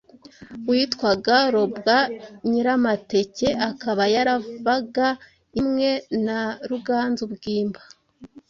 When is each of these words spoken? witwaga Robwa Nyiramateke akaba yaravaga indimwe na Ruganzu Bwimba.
witwaga 0.69 1.35
Robwa 1.53 1.97
Nyiramateke 2.49 3.47
akaba 3.69 4.03
yaravaga 4.15 5.07
indimwe 5.49 5.89
na 6.25 6.39
Ruganzu 6.69 7.23
Bwimba. 7.33 7.81